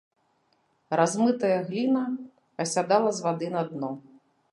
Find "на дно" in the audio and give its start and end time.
3.57-3.91